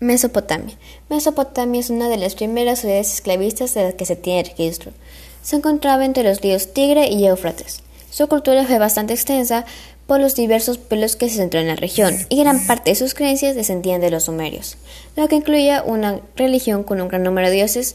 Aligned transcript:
Mesopotamia. 0.00 0.76
Mesopotamia 1.10 1.80
es 1.80 1.90
una 1.90 2.08
de 2.08 2.18
las 2.18 2.36
primeras 2.36 2.78
ciudades 2.78 3.12
esclavistas 3.12 3.74
de 3.74 3.82
las 3.82 3.94
que 3.94 4.06
se 4.06 4.14
tiene 4.14 4.44
registro. 4.44 4.92
Se 5.42 5.56
encontraba 5.56 6.04
entre 6.04 6.22
los 6.22 6.40
ríos 6.40 6.72
Tigre 6.72 7.08
y 7.08 7.26
Éufrates. 7.26 7.82
Su 8.08 8.28
cultura 8.28 8.64
fue 8.64 8.78
bastante 8.78 9.14
extensa 9.14 9.66
por 10.06 10.20
los 10.20 10.36
diversos 10.36 10.78
pueblos 10.78 11.16
que 11.16 11.28
se 11.28 11.36
centró 11.36 11.58
en 11.58 11.66
la 11.66 11.74
región, 11.74 12.14
y 12.28 12.38
gran 12.38 12.64
parte 12.66 12.90
de 12.90 12.94
sus 12.94 13.14
creencias 13.14 13.56
descendían 13.56 14.00
de 14.00 14.10
los 14.10 14.24
sumerios, 14.24 14.78
lo 15.16 15.28
que 15.28 15.36
incluía 15.36 15.82
una 15.82 16.20
religión 16.36 16.84
con 16.84 17.00
un 17.00 17.08
gran 17.08 17.24
número 17.24 17.48
de 17.48 17.56
dioses, 17.56 17.94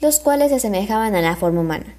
los 0.00 0.20
cuales 0.20 0.50
se 0.50 0.56
asemejaban 0.56 1.16
a 1.16 1.22
la 1.22 1.34
forma 1.34 1.62
humana. 1.62 1.96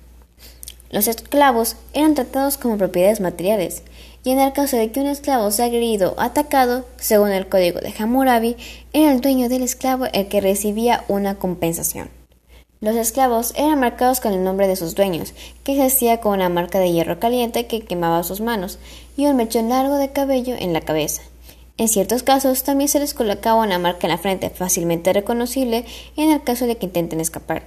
Los 0.90 1.08
esclavos 1.08 1.76
eran 1.94 2.16
tratados 2.16 2.58
como 2.58 2.78
propiedades 2.78 3.22
materiales, 3.22 3.84
y 4.24 4.32
en 4.32 4.40
el 4.40 4.54
caso 4.54 4.76
de 4.76 4.92
que 4.92 5.00
un 5.00 5.08
esclavo 5.08 5.52
sea 5.52 5.66
agredido 5.66 6.16
o 6.18 6.22
atacado, 6.22 6.86
según 6.98 7.32
el 7.32 7.48
código 7.48 7.80
de 7.80 7.94
Hammurabi, 7.98 8.58
era 8.92 9.12
el 9.12 9.22
dueño 9.22 9.50
del 9.50 9.62
esclavo 9.62 10.06
el 10.14 10.28
que 10.28 10.42
recibía 10.42 11.04
una 11.08 11.36
compensación. 11.36 12.10
Los 12.82 12.96
esclavos 12.96 13.54
eran 13.56 13.80
marcados 13.80 14.20
con 14.20 14.34
el 14.34 14.44
nombre 14.44 14.68
de 14.68 14.78
sus 14.78 14.96
dueños, 14.96 15.34
que 15.64 15.76
se 15.76 15.84
hacía 15.84 16.22
con 16.22 16.34
una 16.34 16.50
marca 16.50 16.80
de 16.80 16.92
hierro 16.92 17.20
caliente 17.20 17.68
que 17.68 17.82
quemaba 17.82 18.24
sus 18.24 18.42
manos 18.42 18.80
y 19.16 19.26
un 19.26 19.36
mechón 19.36 19.70
largo 19.70 19.96
de 19.96 20.12
cabello 20.12 20.56
en 20.58 20.74
la 20.74 20.82
cabeza. 20.82 21.22
En 21.78 21.88
ciertos 21.88 22.24
casos 22.24 22.64
también 22.64 22.88
se 22.88 23.00
les 23.00 23.14
colocaba 23.14 23.64
una 23.64 23.80
marca 23.80 24.08
en 24.08 24.12
la 24.12 24.18
frente 24.18 24.50
fácilmente 24.50 25.14
reconocible 25.14 25.86
en 26.18 26.32
el 26.32 26.44
caso 26.44 26.68
de 26.68 26.78
que 26.78 26.88
intenten 26.88 27.20
escapar. 27.20 27.64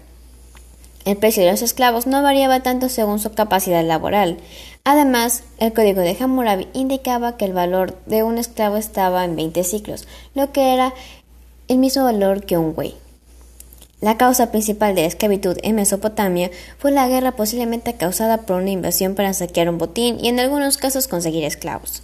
El 1.04 1.16
precio 1.16 1.42
de 1.42 1.50
los 1.50 1.62
esclavos 1.62 2.06
no 2.06 2.22
variaba 2.22 2.60
tanto 2.60 2.88
según 2.88 3.18
su 3.18 3.32
capacidad 3.32 3.84
laboral. 3.84 4.38
Además, 4.84 5.42
el 5.58 5.72
código 5.72 6.00
de 6.00 6.16
Hammurabi 6.18 6.68
indicaba 6.74 7.36
que 7.36 7.44
el 7.44 7.52
valor 7.52 7.98
de 8.06 8.22
un 8.22 8.38
esclavo 8.38 8.76
estaba 8.76 9.24
en 9.24 9.34
20 9.34 9.64
ciclos, 9.64 10.06
lo 10.34 10.52
que 10.52 10.72
era 10.72 10.94
el 11.66 11.78
mismo 11.78 12.04
valor 12.04 12.44
que 12.44 12.56
un 12.56 12.74
güey. 12.74 12.94
La 14.00 14.16
causa 14.16 14.52
principal 14.52 14.94
de 14.94 15.02
la 15.02 15.08
esclavitud 15.08 15.56
en 15.62 15.76
Mesopotamia 15.76 16.50
fue 16.78 16.92
la 16.92 17.08
guerra 17.08 17.32
posiblemente 17.32 17.94
causada 17.94 18.38
por 18.38 18.60
una 18.60 18.70
invasión 18.70 19.14
para 19.14 19.32
saquear 19.32 19.68
un 19.68 19.78
botín 19.78 20.18
y 20.20 20.28
en 20.28 20.38
algunos 20.38 20.76
casos 20.76 21.08
conseguir 21.08 21.44
esclavos. 21.44 22.02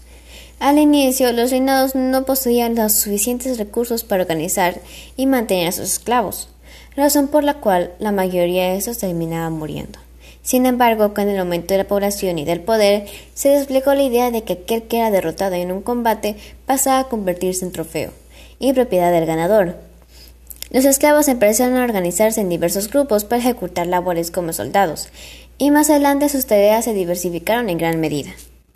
Al 0.59 0.79
inicio, 0.79 1.33
los 1.33 1.53
reinados 1.53 1.95
no 1.95 2.25
poseían 2.25 2.75
los 2.75 2.93
suficientes 2.93 3.59
recursos 3.59 4.03
para 4.03 4.23
organizar 4.23 4.81
y 5.17 5.27
mantener 5.27 5.69
a 5.69 5.73
sus 5.73 5.93
esclavos 5.93 6.49
razón 6.97 7.29
por 7.29 7.45
la 7.45 7.55
cual 7.55 7.93
la 7.99 8.13
mayoría 8.13 8.71
de 8.71 8.77
estos 8.77 8.99
terminaban 8.99 9.53
muriendo. 9.53 9.99
Sin 10.43 10.65
embargo, 10.65 11.13
con 11.13 11.29
el 11.29 11.39
aumento 11.39 11.75
de 11.75 11.79
la 11.79 11.87
población 11.87 12.39
y 12.39 12.45
del 12.45 12.61
poder, 12.61 13.07
se 13.35 13.51
desplegó 13.51 13.95
la 13.95 14.03
idea 14.03 14.31
de 14.31 14.45
que 14.45 14.55
aquel 14.55 14.85
que 14.85 14.99
era 14.99 15.11
derrotado 15.11 15.55
en 15.55 15.71
un 15.73 15.83
combate 15.83 16.37
pasaba 16.65 17.01
a 17.01 17.09
convertirse 17.09 17.65
en 17.65 17.73
trofeo 17.73 18.13
y 18.59 18.73
propiedad 18.73 19.13
del 19.13 19.27
ganador. 19.27 19.77
Los 20.71 20.85
esclavos 20.85 21.29
empezaron 21.29 21.77
a 21.77 21.85
organizarse 21.85 22.41
en 22.41 22.49
diversos 22.49 22.91
grupos 22.91 23.25
para 23.25 23.41
ejecutar 23.41 23.87
labores 23.87 24.31
como 24.31 24.53
soldados, 24.53 25.09
y 25.59 25.71
más 25.71 25.91
adelante 25.91 26.29
sus 26.29 26.47
tareas 26.47 26.85
se 26.85 26.95
diversificaron 26.95 27.69
en 27.69 27.79
gran 27.79 28.01
medida. 28.01 28.31